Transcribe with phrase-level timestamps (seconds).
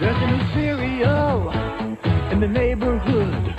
[0.00, 1.50] There's a new cereal
[2.32, 3.54] in the neighborhood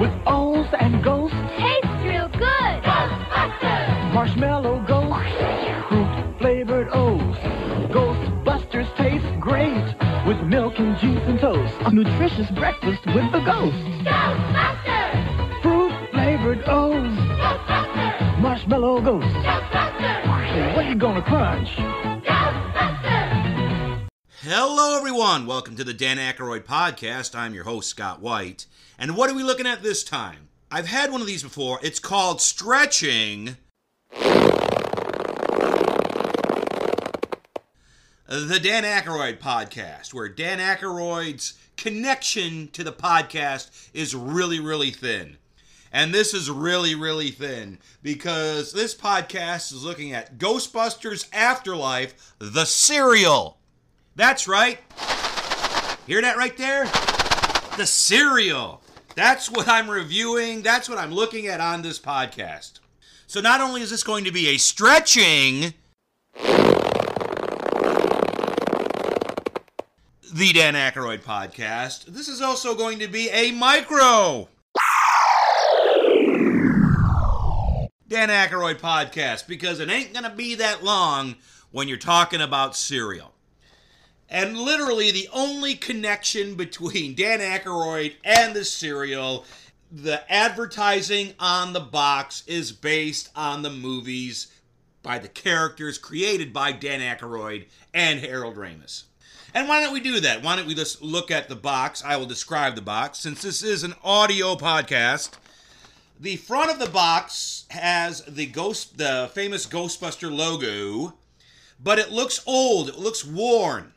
[0.00, 2.82] with O's and ghosts, Tastes real good.
[2.82, 4.14] Ghostbusters.
[4.14, 7.36] marshmallow ghosts, fruit flavored O's.
[7.94, 9.94] Ghostbusters taste great
[10.26, 11.74] with milk and juice and toast.
[11.82, 13.78] A nutritious breakfast with the ghosts.
[14.02, 15.62] Ghostbusters.
[15.62, 18.40] Fruit flavored O's, Ghostbusters.
[18.40, 19.32] marshmallow ghosts.
[19.34, 20.74] Ghostbusters.
[20.74, 21.70] What are you gonna crunch?
[24.52, 25.46] Hello, everyone.
[25.46, 27.36] Welcome to the Dan Aykroyd podcast.
[27.36, 28.66] I'm your host, Scott White.
[28.98, 30.48] And what are we looking at this time?
[30.72, 31.78] I've had one of these before.
[31.84, 33.58] It's called Stretching
[34.18, 34.98] the
[38.60, 45.36] Dan Aykroyd podcast, where Dan Aykroyd's connection to the podcast is really, really thin.
[45.92, 52.64] And this is really, really thin because this podcast is looking at Ghostbusters Afterlife, the
[52.64, 53.59] cereal.
[54.16, 54.78] That's right.
[56.06, 56.84] Hear that right there?
[57.76, 58.82] The cereal.
[59.14, 60.62] That's what I'm reviewing.
[60.62, 62.80] That's what I'm looking at on this podcast.
[63.26, 65.74] So not only is this going to be a stretching
[70.32, 74.48] the Dan Aykroyd podcast, this is also going to be a micro
[78.08, 81.36] Dan Aykroyd podcast because it ain't going to be that long
[81.70, 83.32] when you're talking about cereal.
[84.30, 89.44] And literally, the only connection between Dan Aykroyd and the cereal,
[89.90, 94.46] the advertising on the box is based on the movies
[95.02, 99.04] by the characters created by Dan Aykroyd and Harold Ramis.
[99.52, 100.44] And why don't we do that?
[100.44, 102.04] Why don't we just look at the box?
[102.04, 105.30] I will describe the box since this is an audio podcast.
[106.20, 111.14] The front of the box has the ghost, the famous Ghostbuster logo,
[111.82, 112.90] but it looks old.
[112.90, 113.92] It looks worn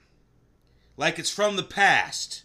[0.98, 2.44] like it's from the past.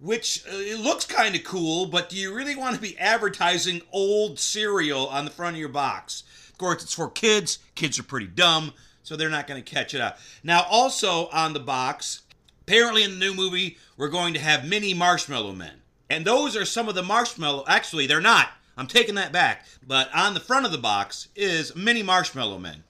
[0.00, 3.82] Which uh, it looks kind of cool, but do you really want to be advertising
[3.90, 6.22] old cereal on the front of your box?
[6.50, 7.58] Of course, it's for kids.
[7.74, 10.18] Kids are pretty dumb, so they're not going to catch it up.
[10.44, 12.22] Now, also on the box,
[12.60, 15.82] apparently in the new movie, we're going to have mini marshmallow men.
[16.08, 17.64] And those are some of the marshmallow.
[17.66, 18.50] Actually, they're not.
[18.76, 19.66] I'm taking that back.
[19.84, 22.84] But on the front of the box is mini marshmallow men.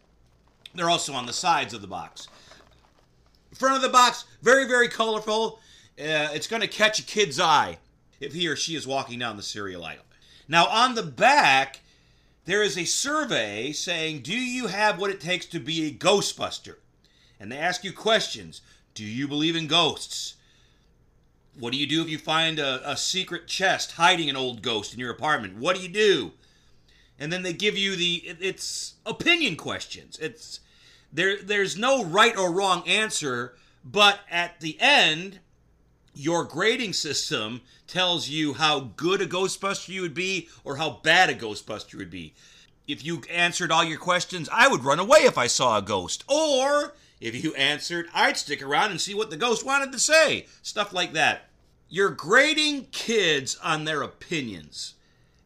[0.75, 2.29] They're also on the sides of the box
[3.59, 5.61] front of the box, very, very colorful.
[5.99, 7.79] Uh, it's going to catch a kid's eye
[8.21, 9.99] if he or she is walking down the cereal aisle.
[10.49, 11.81] Now, on the back,
[12.45, 16.77] there is a survey saying, Do you have what it takes to be a Ghostbuster?
[17.39, 18.61] And they ask you questions
[18.95, 20.35] Do you believe in ghosts?
[21.59, 24.95] What do you do if you find a, a secret chest hiding an old ghost
[24.95, 25.57] in your apartment?
[25.57, 26.33] What do you do?
[27.19, 30.19] And then they give you the it- it's opinion questions.
[30.21, 30.61] It's
[31.13, 35.41] there there's no right or wrong answer, but at the end
[36.19, 41.31] your grading system tells you how good a Ghostbuster you would be or how bad
[41.31, 42.35] a Ghostbuster would be.
[42.89, 46.25] If you answered all your questions, I would run away if I saw a ghost.
[46.29, 50.47] Or if you answered, I'd stick around and see what the ghost wanted to say.
[50.63, 51.51] Stuff like that.
[51.89, 54.95] You're grading kids on their opinions.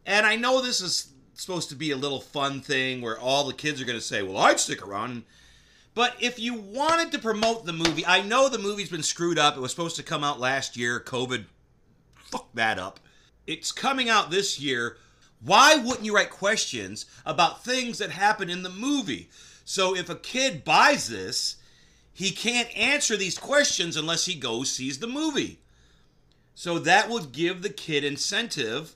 [0.05, 3.53] And I know this is supposed to be a little fun thing where all the
[3.53, 5.23] kids are going to say, well, I'd stick around.
[5.95, 9.55] But if you wanted to promote the movie, I know the movie's been screwed up.
[9.55, 10.99] It was supposed to come out last year.
[10.99, 11.45] COVID
[12.15, 12.99] fucked that up.
[13.45, 14.97] It's coming out this year.
[15.43, 19.29] Why wouldn't you write questions about things that happen in the movie?
[19.65, 21.57] So if a kid buys this,
[22.13, 25.59] he can't answer these questions unless he goes sees the movie.
[26.55, 28.95] So that would give the kid incentive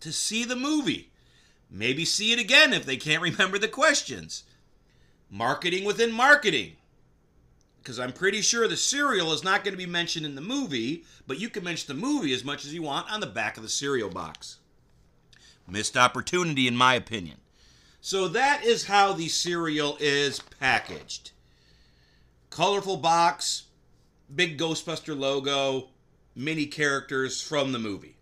[0.00, 1.10] to see the movie.
[1.70, 4.44] Maybe see it again if they can't remember the questions.
[5.34, 6.74] Marketing within marketing.
[7.78, 11.04] Because I'm pretty sure the cereal is not going to be mentioned in the movie,
[11.26, 13.62] but you can mention the movie as much as you want on the back of
[13.62, 14.58] the cereal box.
[15.66, 17.38] Missed opportunity, in my opinion.
[18.02, 21.30] So that is how the cereal is packaged.
[22.50, 23.64] Colorful box,
[24.34, 25.88] big Ghostbuster logo,
[26.36, 28.16] mini characters from the movie.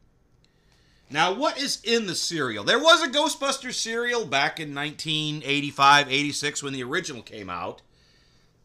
[1.13, 2.63] Now, what is in the cereal?
[2.63, 7.83] There was a Ghostbuster cereal back in 1985, 86 when the original came out.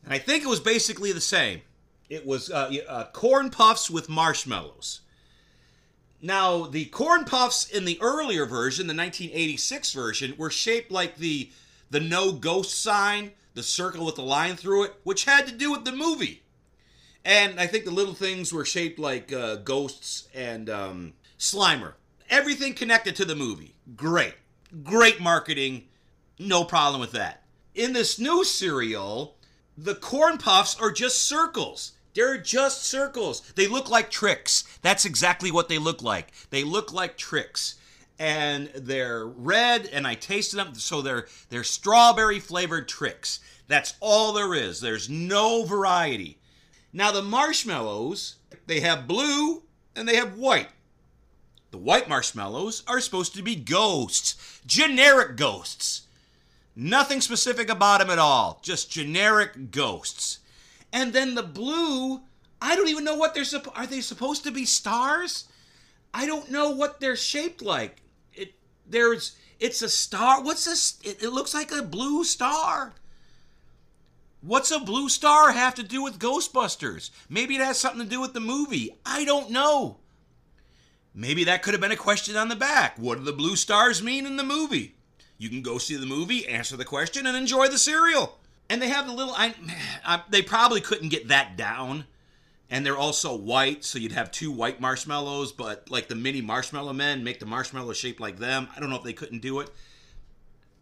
[0.03, 1.61] And I think it was basically the same.
[2.07, 5.01] It was uh, uh, corn puffs with marshmallows.
[6.21, 11.49] Now, the corn puffs in the earlier version, the 1986 version, were shaped like the
[11.91, 15.71] the no ghost sign, the circle with the line through it, which had to do
[15.71, 16.41] with the movie.
[17.23, 21.93] And I think the little things were shaped like uh, ghosts and um, Slimer.
[22.29, 23.75] Everything connected to the movie.
[23.95, 24.35] Great.
[24.83, 25.87] Great marketing.
[26.39, 27.43] No problem with that.
[27.73, 29.37] In this new cereal,
[29.77, 31.93] the corn puffs are just circles.
[32.13, 33.41] They're just circles.
[33.55, 34.63] They look like Trix.
[34.81, 36.31] That's exactly what they look like.
[36.49, 37.75] They look like Trix.
[38.17, 43.41] And they're red, and I tasted them, so they're they're strawberry flavored Trix.
[43.67, 44.79] That's all there is.
[44.79, 46.39] There's no variety.
[46.93, 48.35] Now the marshmallows,
[48.67, 49.63] they have blue
[49.97, 50.69] and they have white.
[51.75, 56.03] The white marshmallows are supposed to be ghosts, generic ghosts.
[56.73, 60.39] Nothing specific about them at all, just generic ghosts.
[60.93, 62.21] And then the blue,
[62.61, 63.75] I don't even know what they're supposed.
[63.75, 65.49] Are they supposed to be stars?
[66.13, 67.97] I don't know what they're shaped like.
[68.33, 68.53] It
[68.87, 70.41] there's it's a star.
[70.41, 70.97] What's this?
[71.03, 72.93] It, it looks like a blue star.
[74.39, 77.09] What's a blue star have to do with Ghostbusters?
[77.27, 78.95] Maybe it has something to do with the movie.
[79.05, 79.97] I don't know.
[81.17, 82.97] Maybe that could have been a question on the back.
[82.99, 84.95] What do the blue stars mean in the movie?
[85.37, 88.37] You can go see the movie, answer the question, and enjoy the cereal.
[88.69, 89.33] And they have the little.
[89.33, 89.55] I,
[90.05, 92.05] I, they probably couldn't get that down.
[92.69, 96.93] And they're also white, so you'd have two white marshmallows, but like the mini marshmallow
[96.93, 98.67] men make the marshmallow shaped like them.
[98.75, 99.69] I don't know if they couldn't do it.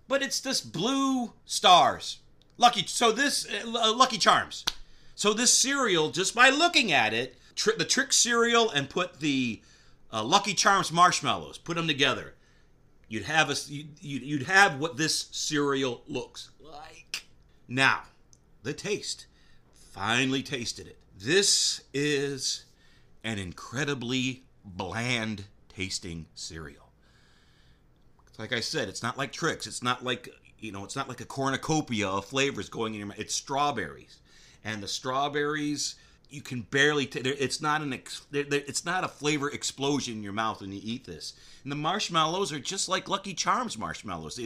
[0.07, 2.19] But it's this blue stars.
[2.57, 2.85] Lucky.
[2.87, 4.65] So this uh, Lucky Charms.
[5.13, 9.61] So this cereal, just by looking at it, tri- the trick cereal and put the
[10.13, 12.35] uh, Lucky Charms marshmallows, put them together,
[13.09, 17.25] you'd have a you'd, you'd have what this cereal looks like.
[17.67, 18.03] Now,
[18.61, 19.25] the taste.
[19.91, 20.97] Finally tasted it.
[21.19, 22.65] This is
[23.23, 26.91] an incredibly bland tasting cereal.
[28.39, 29.67] Like I said, it's not like Trix.
[29.67, 30.29] It's not like
[30.59, 33.19] you know, it's not like a cornucopia of flavors going in your mouth.
[33.19, 34.19] It's strawberries,
[34.63, 35.95] and the strawberries
[36.33, 37.05] you can barely.
[37.05, 37.93] T- it's not an.
[37.93, 41.33] Ex- it's not a flavor explosion in your mouth when you eat this.
[41.63, 44.39] And the marshmallows are just like Lucky Charms marshmallows.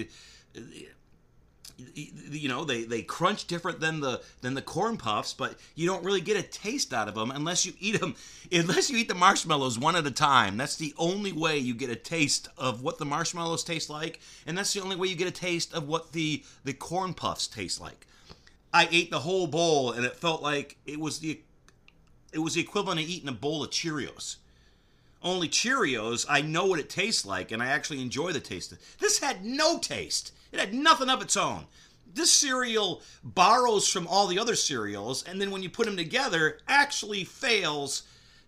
[1.94, 6.04] You know they they crunch different than the than the corn puffs but you don't
[6.04, 8.16] really get a taste out of them unless you eat them
[8.51, 11.92] unless you eat the marshmallows one at a time that's the only way you get
[11.92, 15.28] a taste of what the marshmallows taste like and that's the only way you get
[15.28, 18.07] a taste of what the the corn puffs taste like
[18.74, 21.40] i ate the whole bowl and it felt like it was the
[22.32, 24.38] it was the equivalent of eating a bowl of cheerios
[25.24, 28.80] only cheerios i know what it tastes like and i actually enjoy the taste of
[29.00, 31.66] this had no taste it had nothing of its own.
[32.14, 36.60] This cereal borrows from all the other cereals, and then when you put them together,
[36.68, 38.04] actually fails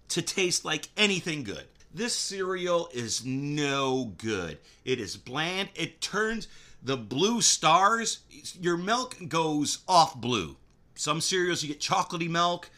[0.10, 1.66] to taste like anything good.
[1.94, 4.60] This cereal is no good.
[4.86, 5.70] It is bland.
[5.76, 6.48] It turns
[6.81, 8.20] the blue stars,
[8.60, 10.56] your milk goes off blue.
[10.96, 12.70] Some cereals you get chocolatey milk,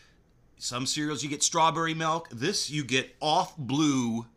[0.62, 2.30] some cereals you get strawberry milk.
[2.30, 4.28] This you get off blue.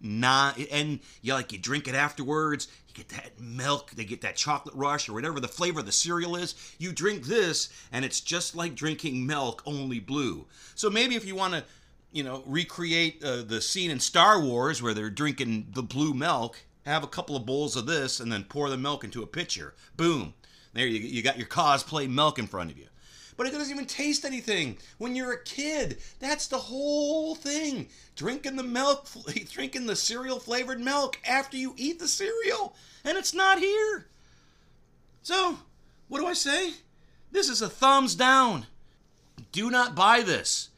[0.00, 2.68] Not and you like you drink it afterwards.
[2.86, 3.90] You get that milk.
[3.90, 6.54] They get that chocolate rush or whatever the flavor of the cereal is.
[6.78, 10.46] You drink this and it's just like drinking milk only blue.
[10.76, 11.64] So maybe if you want to
[12.12, 16.60] you know recreate uh, the scene in star wars where they're drinking the blue milk
[16.86, 19.74] have a couple of bowls of this and then pour the milk into a pitcher.
[19.96, 20.34] Boom.
[20.72, 22.86] There you, you got your cosplay milk in front of you
[23.42, 24.78] but it doesn't even taste anything.
[24.98, 27.88] When you're a kid, that's the whole thing.
[28.14, 29.08] Drinking the milk,
[29.50, 34.06] drinking the cereal flavored milk after you eat the cereal, and it's not here.
[35.24, 35.58] So,
[36.06, 36.74] what do I say?
[37.32, 38.66] This is a thumbs down.
[39.50, 40.68] Do not buy this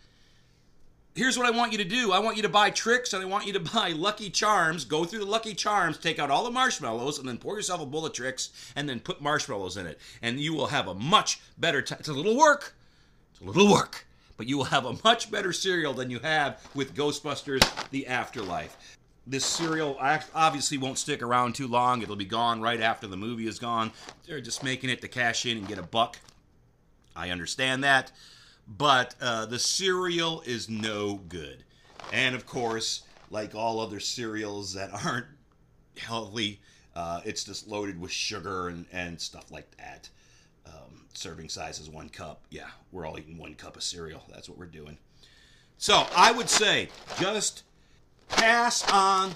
[1.14, 2.12] here's what I want you to do.
[2.12, 4.84] I want you to buy Trix and I want you to buy Lucky Charms.
[4.84, 7.86] Go through the Lucky Charms, take out all the marshmallows, and then pour yourself a
[7.86, 9.98] bowl of Trix and then put marshmallows in it.
[10.22, 11.79] And you will have a much better.
[11.79, 12.74] It's a little work.
[13.32, 14.06] It's a little work.
[14.36, 18.77] But you will have a much better cereal than you have with Ghostbusters The Afterlife.
[19.27, 19.96] This cereal
[20.34, 22.03] obviously won't stick around too long.
[22.03, 23.91] It'll be gone right after the movie is gone.
[24.27, 26.19] They're just making it to cash in and get a buck.
[27.17, 28.10] I understand that
[28.67, 31.65] but uh, the cereal is no good.
[32.13, 35.27] And of course, like all other cereals that aren't
[35.99, 36.61] healthy,
[36.94, 40.09] uh, it's just loaded with sugar and, and stuff like that.
[40.67, 42.43] Um, serving size is one cup.
[42.51, 44.23] Yeah, we're all eating one cup of cereal.
[44.33, 44.99] That's what we're doing.
[45.77, 47.65] So I would say just
[48.29, 49.33] pass on,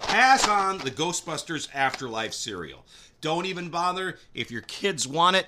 [0.00, 2.86] pass on the Ghostbusters Afterlife cereal.
[3.20, 5.46] Don't even bother if your kids want it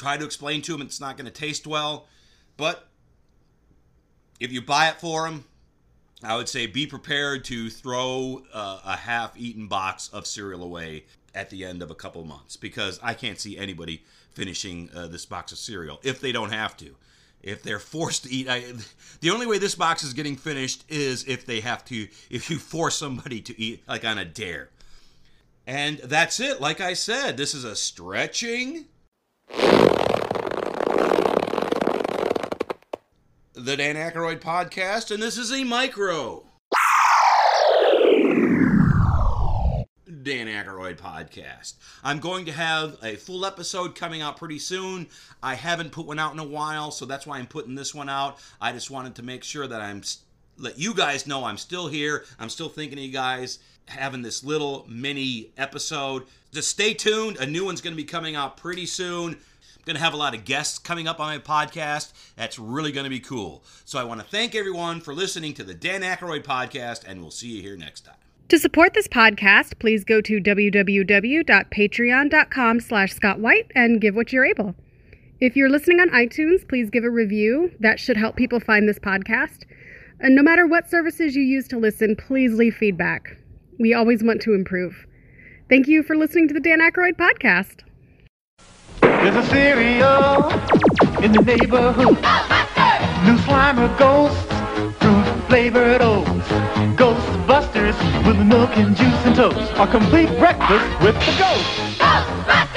[0.00, 2.06] try to explain to them it's not going to taste well.
[2.56, 2.88] But
[4.40, 5.44] if you buy it for them,
[6.22, 11.04] I would say be prepared to throw a half eaten box of cereal away
[11.34, 14.02] at the end of a couple months because I can't see anybody
[14.32, 16.96] finishing uh, this box of cereal if they don't have to.
[17.42, 18.64] If they're forced to eat, I,
[19.20, 22.58] the only way this box is getting finished is if they have to, if you
[22.58, 24.68] force somebody to eat, like on a dare.
[25.66, 26.60] And that's it.
[26.60, 28.86] Like I said, this is a stretching
[33.64, 36.44] the Dan Aykroyd podcast, and this is a micro.
[40.22, 41.74] Dan Aykroyd podcast.
[42.02, 45.08] I'm going to have a full episode coming out pretty soon.
[45.42, 48.08] I haven't put one out in a while, so that's why I'm putting this one
[48.08, 48.38] out.
[48.60, 50.02] I just wanted to make sure that I'm
[50.56, 52.24] let you guys know I'm still here.
[52.38, 56.24] I'm still thinking of you guys having this little mini episode.
[56.52, 57.36] Just stay tuned.
[57.38, 59.38] A new one's going to be coming out pretty soon.
[59.84, 62.12] Going to have a lot of guests coming up on my podcast.
[62.36, 63.64] That's really going to be cool.
[63.84, 67.30] So I want to thank everyone for listening to the Dan Aykroyd podcast, and we'll
[67.30, 68.14] see you here next time.
[68.50, 74.44] To support this podcast, please go to www.patreon.com slash Scott White and give what you're
[74.44, 74.74] able.
[75.40, 77.70] If you're listening on iTunes, please give a review.
[77.80, 79.64] That should help people find this podcast.
[80.18, 83.38] And no matter what services you use to listen, please leave feedback.
[83.78, 85.06] We always want to improve.
[85.70, 87.84] Thank you for listening to the Dan Aykroyd podcast.
[89.00, 90.50] There's a cereal
[91.22, 92.16] in the neighborhood.
[92.18, 93.24] Ghostbusters!
[93.24, 94.44] New Slimer ghosts,
[95.00, 96.48] fruit flavored oats.
[96.96, 99.72] Ghostbusters with the milk and juice and toast.
[99.76, 101.98] A complete breakfast with the ghosts.
[101.98, 102.70] Ghostbusters!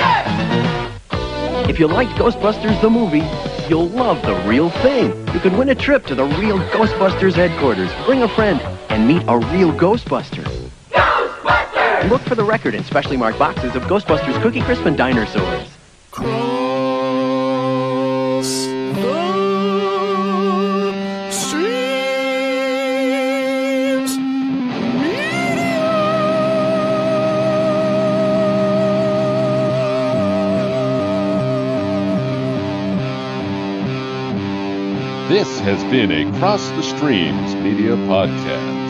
[1.69, 3.23] If you liked Ghostbusters the movie,
[3.69, 5.11] you'll love the real thing.
[5.33, 9.23] You can win a trip to the real Ghostbusters headquarters, bring a friend, and meet
[9.27, 10.43] a real Ghostbuster.
[10.91, 12.09] Ghostbusters!
[12.09, 15.72] Look for the record in specially marked boxes of Ghostbusters Cookie Crisp and Dinersaurs.
[16.15, 16.29] This
[35.61, 38.82] has been a Cross the Streams Media Podcast.